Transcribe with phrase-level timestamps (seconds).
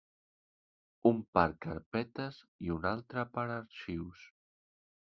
[1.09, 4.29] Un per carpetes i un altre per arxius.